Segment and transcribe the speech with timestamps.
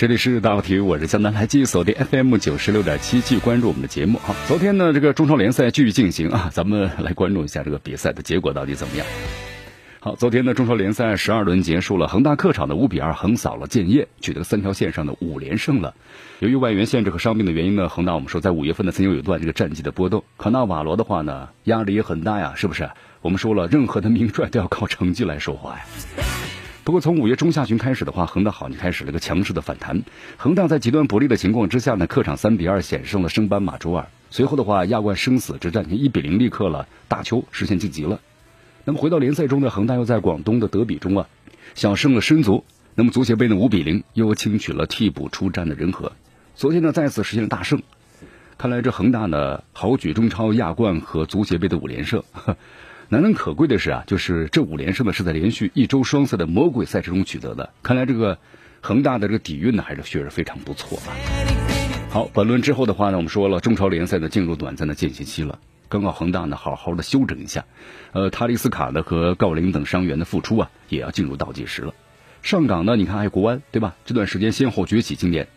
[0.00, 4.18] 这里是大话体育，我是江南，来继续锁定 FM 九十六点七，继续关注我们的节目。
[4.20, 9.06] 哈，昨天呢，这个中超联赛继续进行啊，咱们来关注一下这个比赛的结果到底怎么样。
[10.00, 15.94] 好，昨天呢，中超联赛十二轮结束了，恒大客场的五比二横扫了建业，取得三条线上的五连胜了。
[16.38, 20.24] 由于外援限制和伤病的原因呢，恒大我们说在五月份呢曾经有一段这个战绩的波动。
[20.38, 22.88] 卡纳瓦罗的话呢，压力也很大呀，是不是？
[23.20, 25.84] 我们说了，任何的名帅都要靠成绩来说话呀。
[26.90, 30.02] 不过从五月中下旬开始的话，恒大好像开始了个强势的反弹。
[30.36, 34.08] 恒大在极端不利的情况之下呢，客场三比二险胜了升班马周二。
[34.28, 38.18] 随后的话，亚冠生死之战一比零力克了大邱，实现晋级了。
[38.84, 41.28] 那么回到联赛中呢，恒大又在广东的德比中啊，
[41.76, 42.64] 小胜了申足。
[42.96, 46.10] 那么足协杯呢，五比零又轻取了替补出战的人和。
[46.56, 47.80] 昨天呢，再次实现了大胜。
[48.58, 52.24] 看来这恒大呢，豪举中超、亚冠和足协杯的五连胜。
[53.12, 57.70] 难能可贵的是啊，就是这五连胜呢是在连续一周双赛的魔鬼赛事中取得的。
[57.82, 58.38] 看来这个
[58.80, 61.10] 恒大的这个底蕴呢还是确实非常不错啊。
[62.10, 65.58] 好，本轮之后的话呢，我们说了中超联赛呢进入短暂的间歇期了。
[65.88, 67.64] 刚好恒大呢好好的休整一下，
[68.12, 71.92] 呃，塔利斯卡呢和郜林等伤员的复出啊也要进入倒计时了。
[72.42, 73.96] 上港呢，你看还有国安对吧？
[74.04, 75.48] 这段时间先后崛起，今年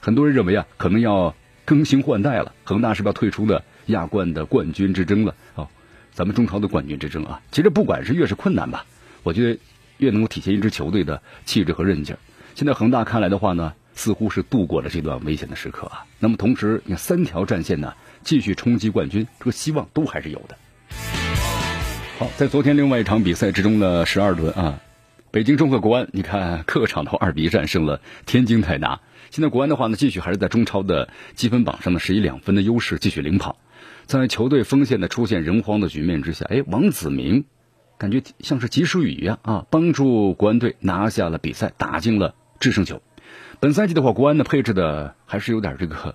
[0.00, 1.34] 很多人认为啊可能要
[1.66, 5.34] 更新换代了，恒大是不是要退出的亚冠的冠军之争了？
[5.54, 5.68] 哦。
[6.12, 8.84] 咱们中超的冠军之争啊，其实不管是越是困难吧，
[9.22, 9.60] 我觉得
[9.98, 12.18] 越能够体现一支球队的气质和韧劲儿。
[12.54, 16.04] 现在恒大看来的话呢，似乎是度过了这段危险的时刻啊。
[16.18, 20.56] 那么同时，你看三条战线呢，继续冲击冠军，这个希望都还是有的。
[22.18, 24.80] 好，在昨天另外一场比赛之中呢，十二轮啊，
[25.30, 29.00] 北京中赫国安，你看客场的二比一战胜了天津泰达。
[29.30, 33.56] 现在国安的话呢，继续还是在中超的积分榜上的十一两分的优势继续领跑。
[34.06, 37.44] 在球队锋线的出现人荒的局面之下，哎，王子明
[37.98, 43.02] 感觉像是及时雨一样啊，帮助国安队拿下了比赛，打进了制胜球。
[43.60, 46.14] 本赛季的话，国安的配置的还是有点这个，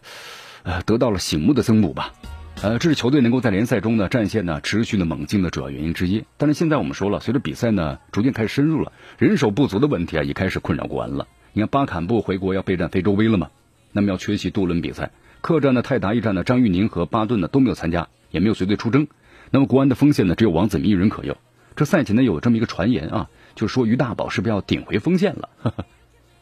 [0.63, 2.13] 呃，得到了醒目的增补吧。
[2.61, 6.23] 呃，这是球队能够在联赛中呢战线呢持续的猛进的主要原因之一。
[6.37, 11.27] 但是现在我们说了，随着比赛呢逐渐开始深入了，人手不足的问题啊也开始困扰国安了。
[11.51, 13.49] 你看巴坎布回国要备战非洲杯了嘛，
[13.91, 15.11] 那么要缺席多轮比赛。
[15.43, 19.07] 客战的泰达一战呢，张玉宁和巴顿呢都没有参加，也没有随队出征。
[19.51, 21.35] 那么国安的锋线呢，只有王子明一人可用。
[21.75, 25.49] 这赛前呢有这么一个传言啊，就说于大宝是不是要顶回锋线了？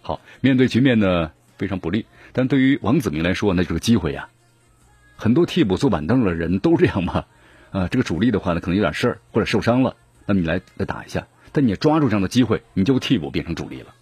[0.04, 4.30] 好，面对局面呢非常不利，但对于王子明来说那就是机会呀。
[5.16, 7.26] 很多替补坐板凳的人都这样嘛，
[7.74, 9.96] 啊，这个主力的话呢可能有点事儿或者受伤了，
[10.28, 13.96] 那么你来来打一下，但你抓住这样的机会，你就替补变成主力了。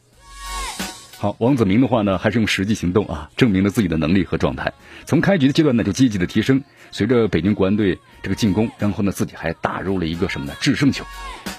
[1.21, 4.71] 好，王子明的话呢，还是用实际行动啊，证明了自己的能力和状态。
[5.05, 6.63] 从开局的阶段呢，就积极的提升。
[6.91, 10.53] 随着北京国安队这个进攻，然后呢，自己还打入了一个什么呢？
[10.61, 11.03] 制胜球，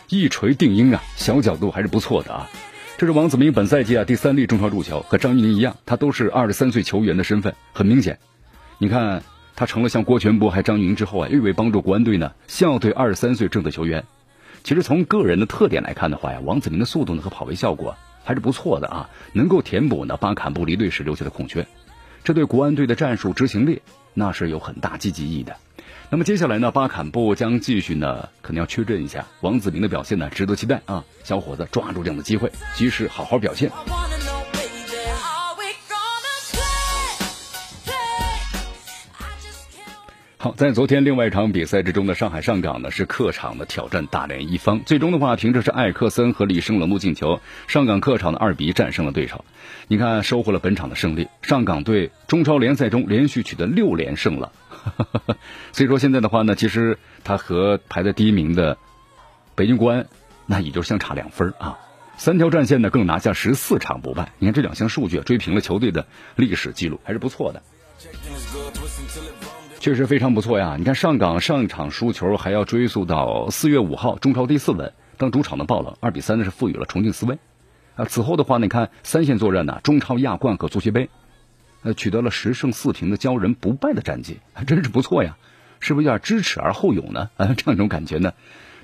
[0.09, 1.03] 一锤定音啊！
[1.15, 2.48] 小角度还是不错的啊。
[2.97, 7.54] 这是王子明本赛季啊第三粒中超入球，和张玉宁一样，他都是二十三岁球员的身份。
[7.75, 8.19] 很明显，
[8.78, 9.22] 你看
[9.56, 14.06] 他成了像郭全博还张玉宁之后啊，又为帮助国安队呢校对二十三岁正的球员。
[14.65, 17.94] 其实从个人的特点来看的话呀，王子明的速度呢和跑位效果。
[18.31, 21.67] 还是不错的啊，能够填补呢巴坎布离队时留下的空缺，
[22.23, 23.83] 这对国安队的战术执行力
[24.15, 25.57] 那是有很大积极意义的。
[26.11, 31.03] 那么接下来呢，巴坎布将继续呢，可能要确认一下王子明的表现呢，值得期待啊！
[31.25, 33.69] 小伙子抓住这样的机会，及时好好表现。
[40.43, 49.45] 好，在昨天另外一场比赛之中的上海上港呢是客场的挑战大连一方，最终的话凭着是艾克森和李胜冷木进球，上港客场的二比一战胜了对手。
[49.87, 54.51] 你看收获了本场的胜利，上港队中超联赛中连续取得六连胜了。
[55.73, 58.78] 所以说现在的话呢，其实他和排在第一名的
[59.54, 60.07] 北京国安
[60.47, 61.77] 那也就相差两分啊，
[62.16, 64.33] 三条战线呢更拿下十四场不败。
[64.39, 67.63] 你看这两项数据追平了球队的历史记录，还是不错的。
[69.80, 70.77] 确实非常不错呀！
[70.78, 77.38] 你看上港上一场输球还要追溯到四月五号中超第四轮，当主场的爆冷二比三呢是赋予了重庆斯威。
[77.94, 81.09] 啊，此后的话，你看三线作战呢，中超亚冠和足协杯，
[81.82, 85.38] 呃，取得了十胜四平的骄人不败的战绩，还 真是不错呀！
[85.80, 87.30] 是不是有点知耻而后勇呢？
[87.38, 88.34] 啊， 这样一种感觉呢，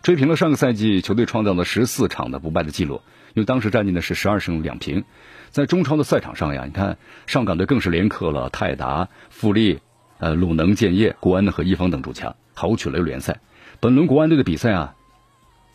[0.01, 3.03] 追平了上个赛季球队创造的十四场的不败的记录，
[3.35, 5.05] 因为当时战绩呢是十二胜两平。
[5.51, 6.97] 在中超的赛场上呀，你看
[7.27, 9.81] 上港队更是连克了泰达、富力。
[10.19, 13.39] 呃，鲁能、建业、国安和一方等主强，豪取了联赛。
[13.81, 14.95] 本轮国安队的比赛啊，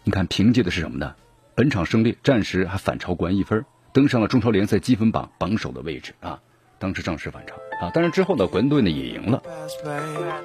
[0.04, 1.14] 你看凭借的是什么呢？
[1.56, 6.40] 本场胜利，暂时还反超国安一分，登上了中超联赛积分榜榜首的位置啊。
[6.80, 7.56] 当时暂时反超
[7.86, 9.44] 啊，当然之后呢，国安队呢也赢了。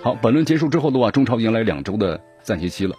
[0.02, 2.94] 好，本轮结束之后的话，中超迎来两周的暂歇期了。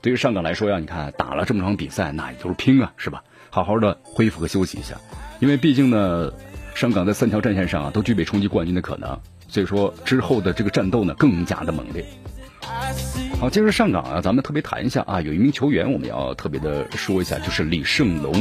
[0.00, 3.22] 对于上港来说呀，你看打了这么场比赛，那也就是拼啊，是吧？
[3.50, 4.96] 好好的恢复和休息一下，
[5.38, 6.32] 因为毕竟呢，
[6.74, 12.04] 上港在三条战线上啊都具备冲击冠军的可能，所以说之后的这个战斗呢更加的猛烈。
[13.40, 18.32] 好，接着上港啊，咱们特别谈一下啊，有一名球员我们要特别的说一下，就是李胜龙。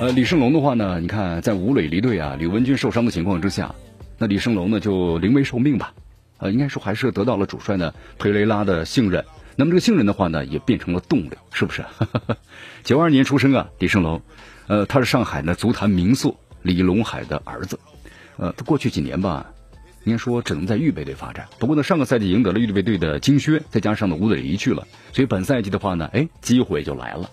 [0.00, 3.74] 呃，李胜龙的话呢，你看在吴磊离队啊，李文军受伤的情况之下，
[4.18, 5.92] 那李胜龙呢就临危受命吧，
[6.38, 9.24] 呃，应该说还是得到了主帅呢佩雷拉的信任。
[9.56, 11.84] 那么这个信任的话呢，也变成了动力，是不是？
[12.82, 14.20] 九二年出生啊，李胜龙，
[14.66, 17.78] 呃，他是上海呢足坛名宿李龙海的儿子，
[18.38, 19.52] 呃，他过去几年吧，
[20.04, 21.46] 应该说只能在预备队发展。
[21.58, 27.30] 不过呢，上个赛季赢得了预备队的金靴，再加上呢吴磊离去了，所以本赛季的话呢，哎，机会就来了。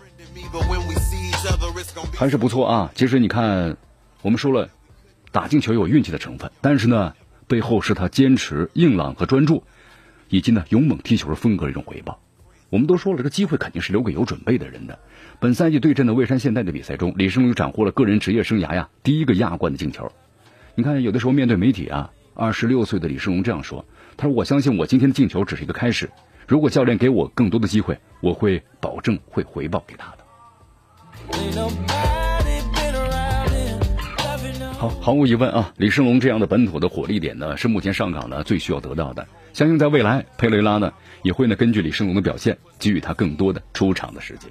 [2.14, 2.92] 还是不错啊！
[2.94, 3.78] 其实你看，
[4.22, 4.70] 我们说了，
[5.32, 7.16] 打进球有运气的成分，但是呢，
[7.48, 9.64] 背后是他坚持、硬朗和专注，
[10.28, 12.20] 以及呢勇猛踢球的风格的一种回报。
[12.70, 15.00] 我们都说了，这个机会肯定是留给有准备的人的。
[15.42, 20.12] 本赛季对阵的蔚山现代的比赛中，李胜龙斩获了个人职业生涯呀第一个亚冠的进球。
[20.76, 23.84] 你看，有的时候面对媒体啊，二十六岁的李世龙这样说
[24.18, 26.12] ：“他说，我相信我今天的进球只是一个开始。
[26.48, 30.18] 如果教练给我更多的机会，我会保证会回报给他的。”
[34.82, 39.28] 好，毫无疑问啊，李胜龙这样的本土的火力点呢，是目前上港呢最需要得到的。
[39.54, 40.92] 相信在未来，佩雷拉呢
[41.22, 44.50] 也会呢根据李胜龙的表现，给予他更多的出场的时间。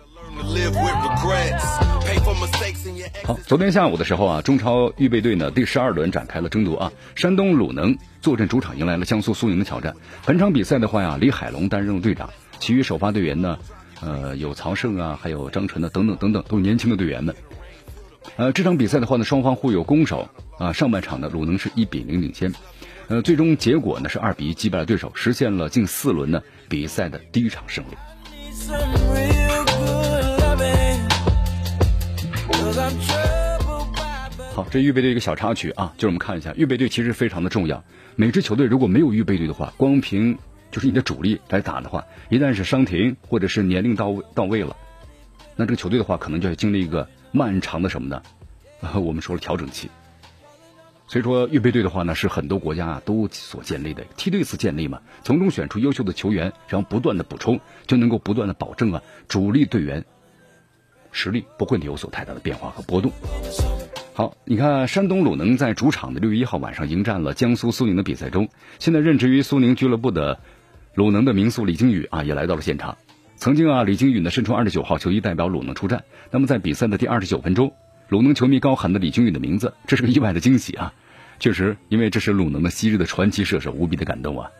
[3.24, 9.92] 好，昨天下午的时候啊，中超预备队呢第十二轮展开了争夺啊，山东鲁能坐镇主场迎来了江苏苏宁的挑战。
[10.24, 12.30] 本场比赛的话呀，李海龙担任了队长，
[12.60, 13.58] 其余首发队员呢。
[14.02, 17.34] 呃，有曹胜啊，还有张晨的等等等等，都是年轻的队员们。
[18.36, 20.28] 呃，这场比赛的话呢，双方互有攻守
[20.58, 20.72] 啊。
[20.72, 22.52] 上半场呢，鲁能是一比零领先，
[23.08, 27.96] 呃，最终结果呢是二比一击败了对手，实现了近四轮呢比赛的第一场胜利。
[34.54, 37.82] 好，这预备队一个小插曲啊，就是我们看一下，预备队其实非常的重要。
[38.16, 40.36] 每支球队如果没有预备队的话，光凭
[40.70, 44.76] 就是你的主力来打的话，一旦是伤停或者是年龄到位到位了，
[45.56, 48.22] 那这个球队的话，可能就要经历一个漫长的什么呢？
[49.00, 49.90] 我们说了调整期。
[51.06, 60.04] 所以说预备队的话呢，是很多国家啊都所建立的梯队式建立嘛，从中选出优秀的球员，然后不断的补充，就能够不断的保证啊主力队员
[61.10, 63.10] 实力不会有所太大的变化和波动。
[64.14, 68.48] 好，你看山东鲁能在主场的六月一号晚上迎战了江苏苏宁的比赛中，
[68.78, 70.40] 现在任职于苏宁俱乐部的。
[70.94, 72.98] 鲁能的名宿李金羽啊，也来到了现场。
[73.40, 76.04] 曾经啊，李金羽呢身穿二十九号球衣代表鲁能出战。
[76.30, 77.72] 那么在比赛的第二十九分钟，
[78.10, 80.92] 鲁能球迷高喊的李金羽的名字，这是个意外的惊喜啊！
[81.38, 84.50] 确实，因为这是鲁能的昔日的传奇射手，无比的感动啊。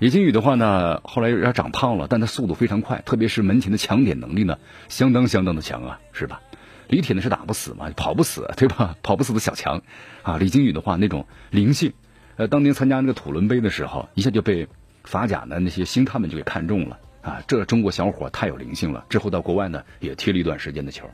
[0.00, 4.58] 李金羽的话呢，后来有点长胖了，但他速度非常快，特别是门前的抢点能力呢，
[4.88, 6.40] 相当相当的强啊，是吧？
[6.88, 8.96] 李铁呢是打不死嘛，跑不死，对吧？
[9.04, 9.82] 跑不死的小强
[10.24, 10.36] 啊。
[10.36, 11.92] 李金羽的话那种灵性，
[12.34, 14.66] 呃，当年参加那个土伦杯的时候，一下就被。
[15.04, 17.42] 法甲的那些星探们就给看中了啊！
[17.48, 19.04] 这中国小伙太有灵性了。
[19.08, 21.10] 之后到国外呢，也踢了一段时间的球。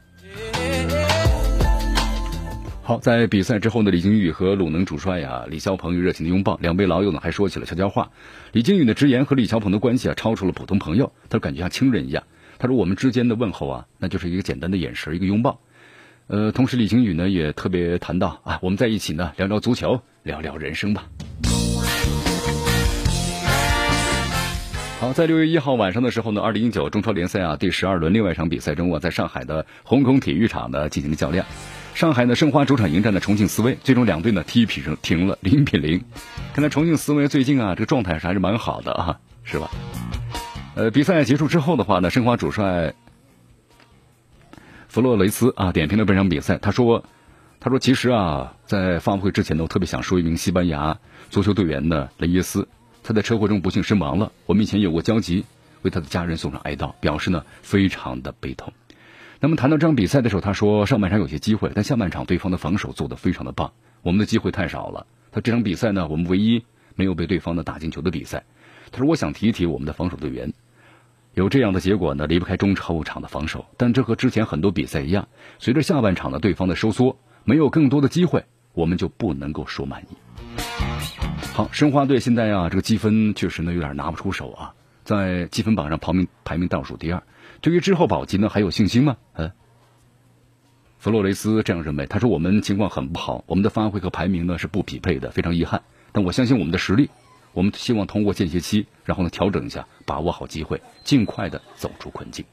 [2.83, 8.11] 好，在比赛之后呢，李金羽和鲁能主帅呀李霄鹏又热情的拥抱，两位老友呢还说起了悄悄话。
[8.53, 12.23] 李金羽的直言和李霄鹏的关系啊，超出了普通朋友，他感觉像亲人一样。
[12.59, 15.59] 他说我们之间的问候啊，那就是一个简单的眼神，一个拥抱。
[16.27, 21.07] 呃，同时李金羽呢也特别谈到啊，我们在一起呢聊聊足球，聊聊人生吧。
[25.03, 31.45] 好，在六月一号晚上的时候呢，二零一九中超联赛啊第十二轮另外一场比赛中，我在上海的虹口体育场呢进行了较量。
[31.93, 36.05] 上海呢申花主场迎战的重庆斯威，最终两队呢踢平停了零比零。
[36.55, 39.69] 看来重庆斯威最近啊这个状态是还是蛮好的啊，是吧？
[40.77, 42.95] 呃，比赛结束之后的话呢，申花主帅
[44.87, 47.05] 弗洛雷斯啊点评了本场比赛，他说
[47.59, 50.97] ：“他说其实啊，在发布会之前呢，我特别想说一名西班牙
[51.29, 52.69] 足球队员的雷耶斯。”
[53.03, 55.45] 他在车祸中不幸身亡了，我们以前有过交集，
[55.83, 58.73] 为他的家人送上哀悼，表示呢非常的悲痛。
[59.41, 65.07] 那么谈到这场比赛的时候，他说上半场有些机会，但下半场对方的防守做得非常的棒，我们的机会太少了。
[65.33, 68.45] 他这场比赛呢，我们唯一没有被对方的打进球的比赛。
[68.93, 70.53] 他说我想提一提我们的防守队员，
[71.35, 75.27] 有这样的结果呢，离不开中超场的防守，但这和之前很多比赛一样，
[75.59, 78.45] 随着下半场的对方的收缩，没有更多的机会，
[78.75, 81.32] 我们就不能够说满意。
[81.55, 84.75] 好，申花队现在啊，这个积分确实呢有点拿不出手啊。
[85.05, 87.23] 在积分榜上排名排名倒数第二。
[87.61, 89.19] 对于之后保级呢，还有信心吗？
[89.35, 89.53] 呃，
[90.99, 92.07] 弗洛雷斯这样认为。
[92.07, 95.83] 他说：“我们情况很不好，我们的发挥和排名呢是不匹配的，非常遗憾。
[96.13, 97.11] 但我相信我们的实力，
[97.53, 102.47] 我们希望通过间歇期，然后呢调整一下，把握好机会，尽快的走出困境。”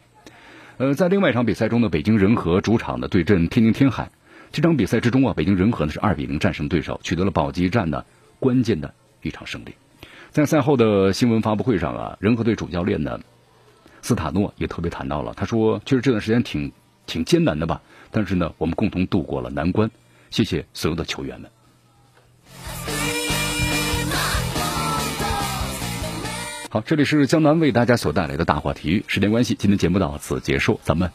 [0.76, 4.12] 呃，在另外一场比赛中呢，北京人和主场的对阵天津天海。
[4.52, 8.06] 这场比赛之中啊，北京人和呢是二比零战胜对手，取得了保级战的
[8.40, 9.76] 关键的一场胜利。
[10.32, 13.20] 在赛后的新闻发布会上啊，人和队主教练呢
[14.02, 16.72] 斯塔诺也特别谈到了，他说：“确实这段时间挺
[17.06, 17.82] 挺艰难的吧，
[18.12, 19.92] 但是呢，我们共同度过了难关。
[20.30, 21.52] 谢谢所有的球员们。”
[26.72, 29.04] 好，这里是江南为大家所带来的大话体育。
[29.08, 31.12] 时间关系，今天节目到此结束，咱们。